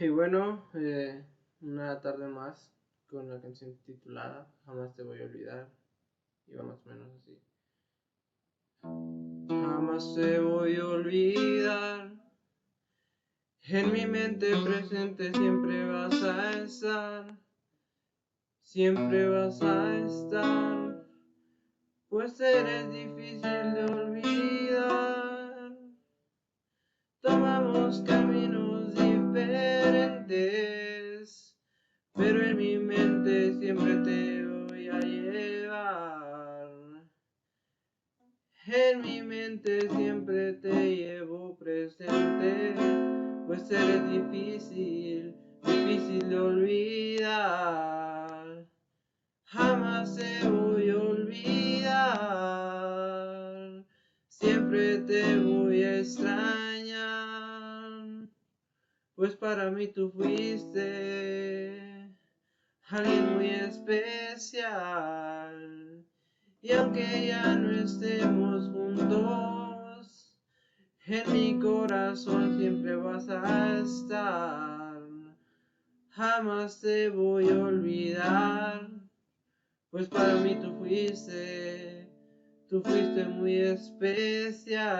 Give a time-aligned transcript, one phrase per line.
[0.00, 1.24] Y bueno, eh,
[1.60, 2.72] una tarde más
[3.06, 5.70] con la canción titulada Jamás te voy a olvidar.
[6.46, 7.38] Y va más o menos así.
[9.48, 12.12] Jamás te voy a olvidar.
[13.66, 17.38] En mi mente presente siempre vas a estar.
[18.62, 21.06] Siempre vas a estar.
[22.08, 25.72] Pues eres difícil de olvidar.
[27.20, 28.33] Tomamos caminos
[32.24, 36.70] Pero en mi mente siempre te voy a llevar.
[38.66, 42.74] En mi mente siempre te llevo presente,
[43.46, 47.84] pues eres difícil, difícil de olvidar.
[49.44, 51.94] Jamás te voy a olvidar,
[54.28, 56.40] siempre te voy a extrañar,
[59.14, 61.63] pues para mí tú fuiste
[62.88, 64.54] alguien muy especial.
[66.60, 70.36] Y aunque ya no estemos juntos,
[71.06, 75.02] en mi corazón siempre vas a estar.
[76.10, 78.88] Jamás te voy a olvidar,
[79.90, 82.08] pues para mí tú fuiste,
[82.68, 84.94] tú fuiste muy especial.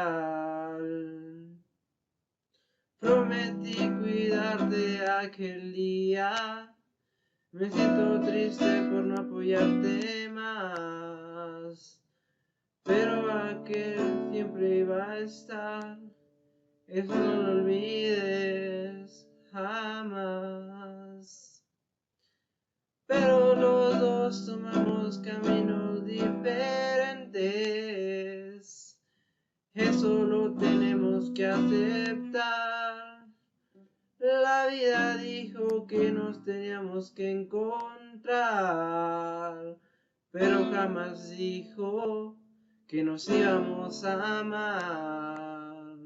[2.99, 6.74] Prometí cuidarte aquel día
[7.55, 12.03] me siento triste por no apoyarte más,
[12.83, 16.01] pero aquel siempre iba a estar,
[16.89, 21.65] eso no lo olvides jamás.
[23.07, 27.39] Pero los dos tomamos caminos diferentes,
[29.75, 32.84] eso lo tenemos que aceptar.
[34.25, 38.33] La vida dijo que nos teníamos que encontrar,
[40.31, 42.35] pero jamás dijo
[42.87, 45.99] que nos íbamos a amar.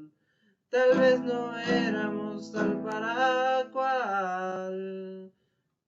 [0.67, 5.31] Tal vez no éramos tal para cual,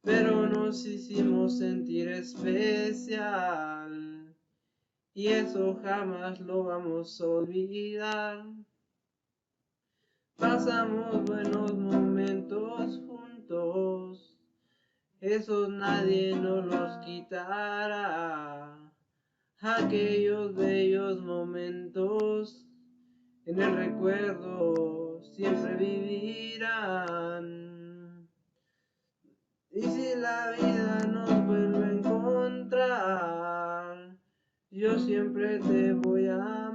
[0.02, 3.52] pero nos hicimos sentir especial.
[5.14, 8.46] Y eso jamás lo vamos a olvidar.
[10.42, 14.36] Pasamos buenos momentos juntos,
[15.20, 18.76] esos nadie nos los quitará.
[19.60, 22.66] Aquellos bellos momentos
[23.46, 27.12] en el recuerdo siempre vivirán.
[29.70, 33.38] Y si la vida nos vuelve a encontrar,
[34.72, 36.71] yo siempre te voy a amar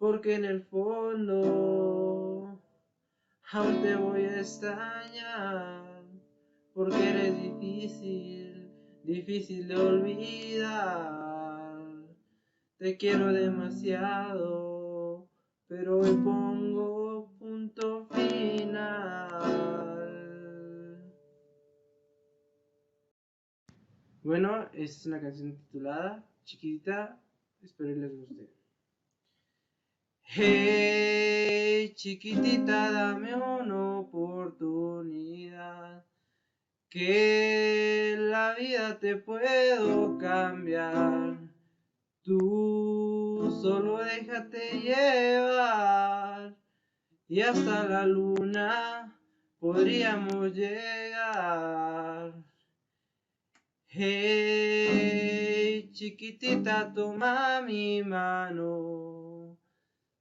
[0.00, 2.58] porque en el fondo
[3.52, 6.02] aún te voy a extrañar,
[6.72, 8.72] porque eres difícil,
[9.04, 10.96] difícil de olvidar.
[12.78, 15.28] Te quiero demasiado,
[15.66, 19.20] pero hoy pongo punto final.
[24.22, 27.20] Bueno, es una canción titulada Chiquita,
[27.60, 28.59] espero les guste.
[30.32, 36.04] Hey, chiquitita, dame una oportunidad.
[36.88, 41.36] Que la vida te puedo cambiar.
[42.22, 46.56] Tú solo déjate llevar.
[47.26, 49.18] Y hasta la luna
[49.58, 52.34] podríamos llegar.
[53.88, 59.19] Hey, chiquitita, toma mi mano.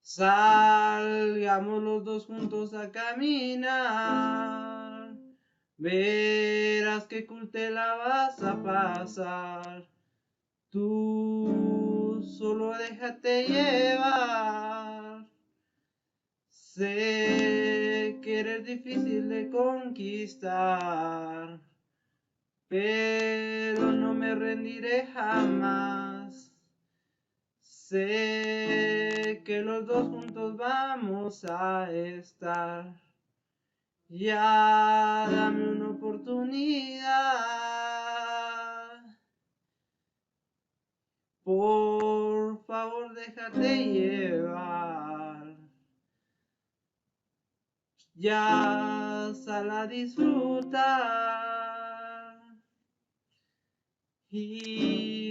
[0.09, 4.33] Salgamos los dos juntos a caminar.
[5.77, 9.87] Verás que cool te la vas a pasar.
[10.71, 15.27] Tú solo déjate llevar.
[16.49, 19.99] Sé que eres difícil de conquistar,
[22.67, 26.08] pero no me rendiré jamás.
[27.89, 32.93] Sé que los dos juntos vamos a estar.
[34.07, 37.09] Ya dame una oportunidad.
[41.43, 45.57] Por favor, déjate llevar.
[48.13, 51.39] Ya sal a disfrutar.
[54.29, 55.28] Y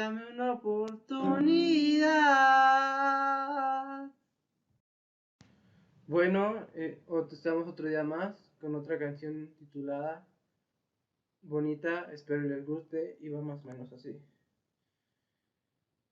[0.00, 2.10] dame una oportunidad.
[6.06, 10.26] Bueno, eh, estamos otro día más con otra canción titulada
[11.42, 14.18] Bonita, espero les guste y va más o menos así.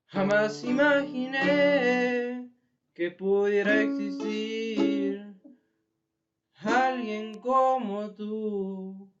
[0.05, 2.47] Jamás imaginé
[2.93, 5.33] que pudiera existir
[6.61, 9.11] alguien como tú.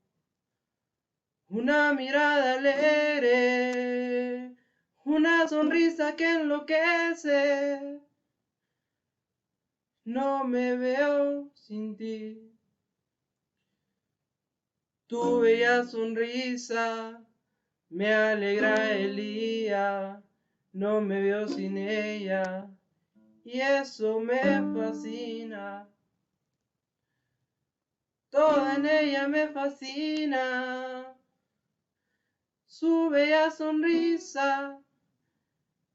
[1.47, 3.78] Una mirada alegre,
[5.09, 7.99] una sonrisa que enloquece
[10.05, 12.53] no me veo sin ti.
[15.07, 17.19] Tu bella sonrisa
[17.89, 20.21] me alegra el día,
[20.73, 22.69] no me veo sin ella
[23.43, 24.41] y eso me
[24.75, 25.89] fascina.
[28.29, 31.15] Toda en ella me fascina.
[32.67, 34.79] Su bella sonrisa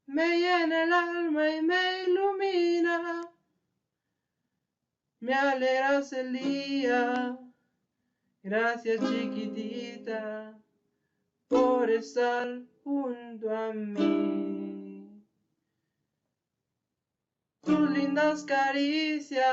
[0.07, 3.25] me llena el alma y me ilumina
[5.25, 7.37] me alegras el día.
[8.43, 10.55] Gracias chiquitita
[11.47, 15.25] por estar junto a mí.
[17.63, 19.43] Tus lindas caricias,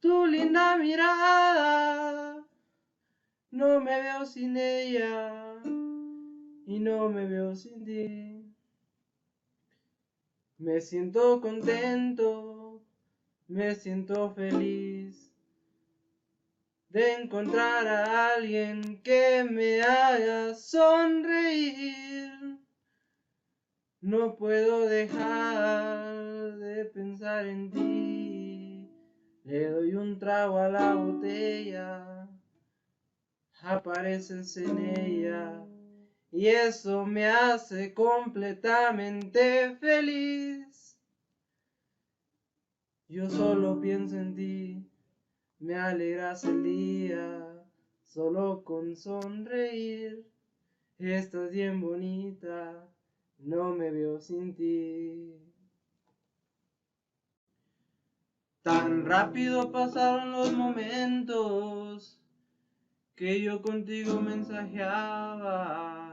[0.00, 2.42] tu linda mirada,
[3.50, 5.41] no me veo sin ella
[6.72, 8.54] y no me veo sin ti.
[10.58, 12.80] Me siento contento
[13.48, 15.30] me siento feliz
[16.88, 22.30] de encontrar a alguien que me haga sonreír.
[24.00, 28.90] No puedo dejar de pensar en ti.
[29.44, 32.26] Le doy un trago a la botella,
[33.60, 35.62] apareces en ella
[36.32, 40.98] y eso me hace completamente feliz.
[43.06, 44.90] Yo solo pienso en ti,
[45.58, 47.62] me alegras el día,
[48.02, 50.26] solo con sonreír.
[50.98, 52.88] Estás bien bonita,
[53.38, 55.38] no me veo sin ti.
[58.62, 62.18] Tan rápido pasaron los momentos
[63.16, 66.11] que yo contigo mensajeaba.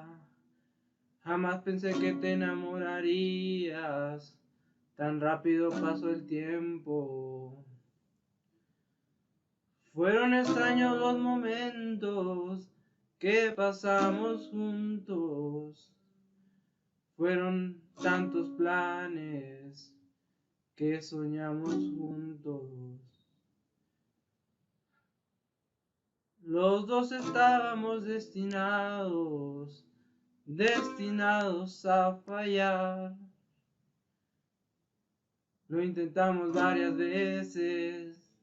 [1.29, 4.35] Jamás pensé que te enamorarías
[4.95, 7.63] Tan rápido pasó el tiempo.
[9.93, 12.67] Fueron extraños los momentos
[13.19, 15.93] que pasamos juntos.
[17.15, 19.93] Fueron tantos planes
[20.75, 23.21] que soñamos juntos.
[26.41, 29.85] Los dos estábamos destinados,
[30.49, 33.15] destinados a fallar.
[35.67, 38.33] Lo intentamos varias veces,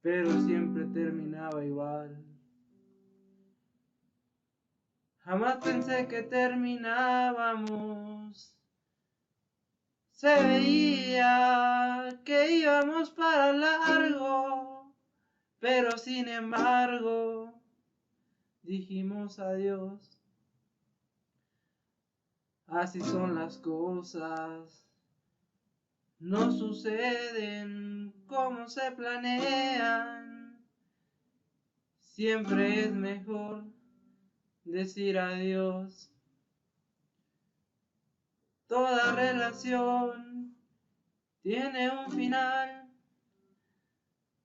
[0.00, 2.20] pero siempre terminaba igual.
[5.20, 8.56] Jamás pensé que terminábamos.
[10.10, 14.92] Se veía que íbamos para largo,
[15.60, 17.54] pero sin embargo
[18.64, 20.21] dijimos adiós.
[22.72, 24.82] Así son las cosas
[26.22, 30.56] no suceden como se planean.
[31.98, 33.64] Siempre es mejor
[34.62, 36.12] decir adiós.
[38.68, 40.56] Toda relación
[41.42, 42.88] tiene un final.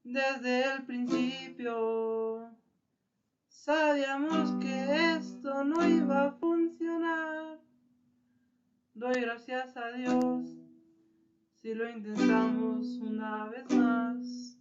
[0.03, 2.49] Desde el principio
[3.47, 7.36] sabíamos que esto no iba a funcionar.
[8.97, 10.57] Doy gracias a Dios
[11.53, 14.56] si lo intentamos una vez más.